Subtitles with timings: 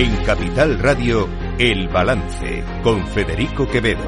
[0.00, 1.28] En Capital Radio,
[1.58, 3.98] El Balance, con Federico Quevedo.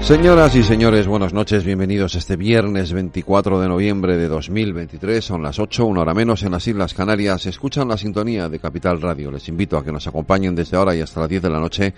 [0.00, 5.58] Señoras y señores, buenas noches, bienvenidos este viernes 24 de noviembre de 2023, son las
[5.58, 9.48] 8, una hora menos en las Islas Canarias, escuchan la sintonía de Capital Radio, les
[9.48, 11.94] invito a que nos acompañen desde ahora y hasta las 10 de la noche.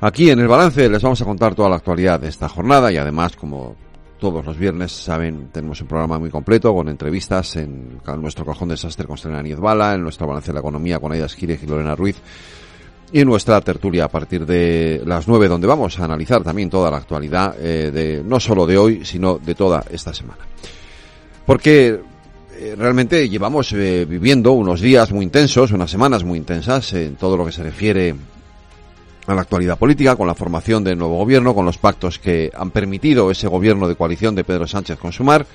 [0.00, 2.96] Aquí en el balance les vamos a contar toda la actualidad de esta jornada y
[2.96, 3.76] además, como
[4.18, 8.74] todos los viernes, saben, tenemos un programa muy completo con entrevistas en, nuestro cajón de
[8.74, 11.94] desastre con Selena Bala, en nuestro balance de la economía con Aida Esquire y Lorena
[11.94, 12.16] Ruiz
[13.12, 16.90] y en nuestra tertulia a partir de las nueve, donde vamos a analizar también toda
[16.90, 20.40] la actualidad eh, de no solo de hoy, sino de toda esta semana.
[21.44, 22.00] Porque
[22.58, 27.36] eh, realmente llevamos eh, viviendo unos días muy intensos, unas semanas muy intensas en todo
[27.36, 28.14] lo que se refiere
[29.26, 32.70] a la actualidad política, con la formación del nuevo gobierno, con los pactos que han
[32.70, 35.46] permitido ese gobierno de coalición de Pedro Sánchez consumar.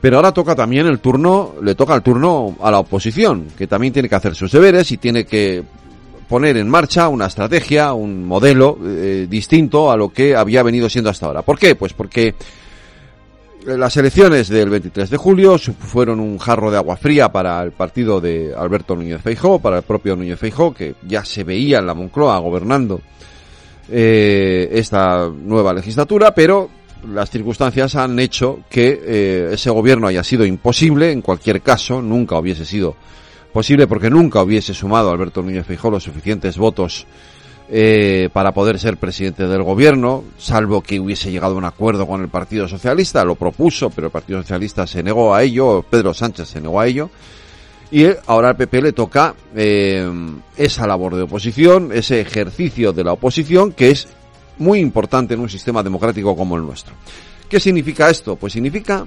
[0.00, 3.92] Pero ahora toca también el turno, le toca el turno a la oposición, que también
[3.92, 5.62] tiene que hacer sus deberes y tiene que
[6.28, 11.10] poner en marcha una estrategia, un modelo eh, distinto a lo que había venido siendo
[11.10, 11.42] hasta ahora.
[11.42, 11.74] ¿Por qué?
[11.74, 12.34] Pues porque
[13.66, 18.20] las elecciones del 23 de julio fueron un jarro de agua fría para el partido
[18.20, 21.94] de Alberto Núñez Feijó, para el propio Núñez Feijó, que ya se veía en la
[21.94, 23.00] Moncloa gobernando
[23.90, 26.70] eh, esta nueva legislatura, pero
[27.12, 32.38] las circunstancias han hecho que eh, ese gobierno haya sido imposible, en cualquier caso, nunca
[32.38, 32.96] hubiese sido
[33.52, 37.06] posible porque nunca hubiese sumado Alberto Núñez Feijóo los suficientes votos
[37.72, 42.20] eh, para poder ser presidente del gobierno, salvo que hubiese llegado a un acuerdo con
[42.20, 46.48] el Partido Socialista, lo propuso, pero el Partido Socialista se negó a ello, Pedro Sánchez
[46.48, 47.10] se negó a ello,
[47.92, 50.04] y ahora al PP le toca eh,
[50.56, 54.08] esa labor de oposición, ese ejercicio de la oposición que es
[54.58, 56.94] muy importante en un sistema democrático como el nuestro.
[57.48, 58.34] ¿Qué significa esto?
[58.34, 59.06] Pues significa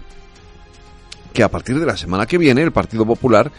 [1.33, 3.51] que a partir de la semana que viene el Partido Popular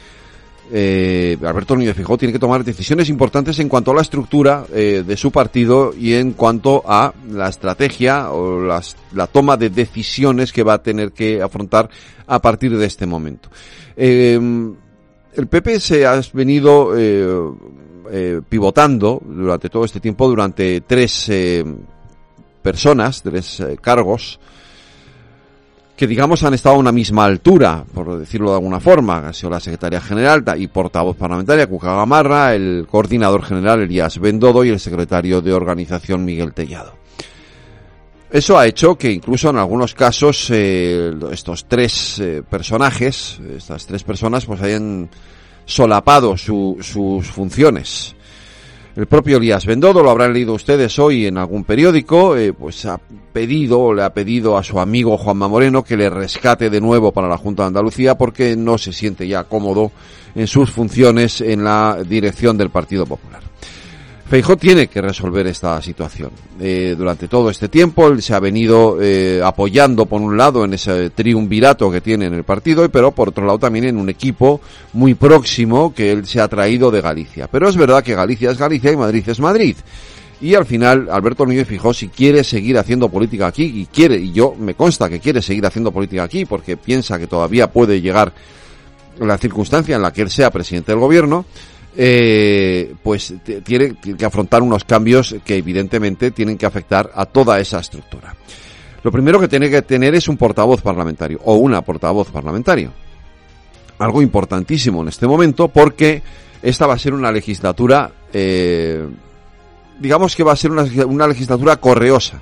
[0.73, 5.05] eh, Alberto Núñez Fijó tiene que tomar decisiones importantes en cuanto a la estructura eh,
[5.07, 10.63] de su partido y en cuanto a la estrategia o la toma de decisiones que
[10.63, 11.91] va a tener que afrontar
[12.27, 13.51] a partir de este momento.
[13.97, 14.41] Eh,
[15.35, 16.93] el PP se ha venido
[18.49, 21.31] pivotando durante todo este tiempo, durante tres
[22.63, 24.39] personas, tres cargos,
[25.97, 29.51] que digamos han estado a una misma altura, por decirlo de alguna forma, ha sido
[29.51, 34.81] la secretaria general y portavoz parlamentaria Cuca Gamarra, el coordinador general Elías Bendodo y el
[34.81, 36.95] secretario de organización Miguel Tellado.
[38.31, 44.03] Eso ha hecho que incluso en algunos casos eh, estos tres eh, personajes, estas tres
[44.03, 45.09] personas, pues hayan
[45.65, 48.17] solapado sus funciones.
[48.97, 53.01] El propio Elías Bendodo, lo habrán leído ustedes hoy en algún periódico, eh, pues ha
[53.33, 57.27] pedido, le ha pedido a su amigo Juanma Moreno que le rescate de nuevo para
[57.27, 59.91] la Junta de Andalucía porque no se siente ya cómodo
[60.37, 63.43] en sus funciones en la dirección del Partido Popular.
[64.27, 66.31] Feijó tiene que resolver esta situación.
[66.59, 70.73] Eh, durante todo este tiempo él se ha venido eh, apoyando por un lado en
[70.75, 74.63] ese triunvirato que tiene en el partido, pero por otro lado también en un equipo
[74.95, 77.49] muy próximo que él se ha traído de Galicia.
[77.49, 79.77] Pero es verdad que Galicia es Galicia y Madrid es Madrid.
[80.41, 84.33] Y al final, Alberto Núñez Fijó, si quiere seguir haciendo política aquí, y quiere, y
[84.33, 88.33] yo me consta que quiere seguir haciendo política aquí, porque piensa que todavía puede llegar
[89.21, 91.45] la circunstancia en la que él sea presidente del gobierno,
[91.97, 93.35] eh, pues
[93.65, 98.35] tiene que afrontar unos cambios que evidentemente tienen que afectar a toda esa estructura.
[99.03, 102.91] Lo primero que tiene que tener es un portavoz parlamentario o una portavoz parlamentario.
[103.99, 106.23] Algo importantísimo en este momento porque
[106.63, 109.07] esta va a ser una legislatura, eh,
[110.01, 112.41] digamos que va a ser una legislatura correosa.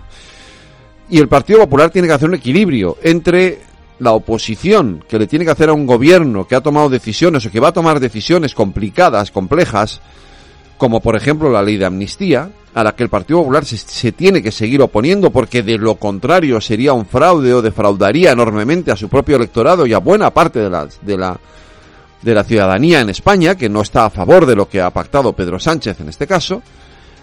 [1.11, 3.59] Y el Partido Popular tiene que hacer un equilibrio entre
[4.03, 7.51] la oposición que le tiene que hacer a un gobierno que ha tomado decisiones o
[7.53, 10.01] que va a tomar decisiones complicadas, complejas,
[10.77, 14.43] como por ejemplo la ley de amnistía, a la que el Partido Popular se, tiene
[14.43, 19.09] que seguir oponiendo porque de lo contrario sería un fraude o defraudaría enormemente a su
[19.09, 21.39] propio electorado y a buena parte de la, de la,
[22.23, 25.33] de la ciudadanía en España, que no está a favor de lo que ha pactado
[25.33, 26.61] Pedro Sánchez en este caso,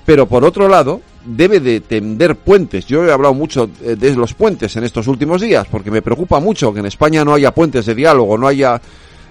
[0.05, 2.85] pero por otro lado, debe de tender puentes.
[2.85, 6.39] Yo he hablado mucho eh, de los puentes en estos últimos días, porque me preocupa
[6.39, 8.81] mucho que en España no haya puentes de diálogo, no haya,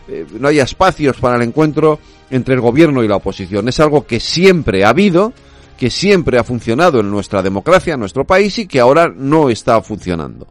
[0.09, 1.99] eh, no haya espacios para el encuentro
[2.31, 3.69] entre el gobierno y la oposición.
[3.69, 5.33] Es algo que siempre ha habido,
[5.77, 9.81] que siempre ha funcionado en nuestra democracia, en nuestro país, y que ahora no está
[9.83, 10.47] funcionando.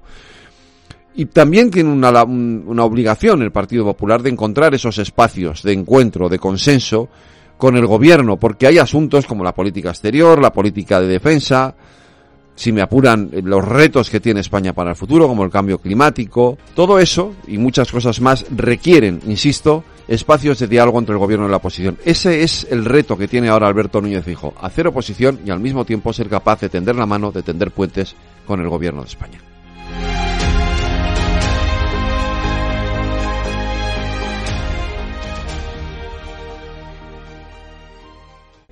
[1.15, 6.29] Y también tiene una, una obligación el Partido Popular de encontrar esos espacios de encuentro,
[6.29, 7.09] de consenso,
[7.57, 11.75] con el gobierno, porque hay asuntos como la política exterior, la política de defensa,
[12.57, 15.77] si me apuran eh, los retos que tiene España para el futuro, como el cambio
[15.77, 21.47] climático, todo eso y muchas cosas más requieren, insisto, espacios de diálogo entre el gobierno
[21.47, 21.97] y la oposición.
[22.03, 25.85] Ese es el reto que tiene ahora Alberto Núñez Fijo, hacer oposición y al mismo
[25.85, 28.15] tiempo ser capaz de tender la mano, de tender puentes
[28.45, 29.46] con el gobierno de España.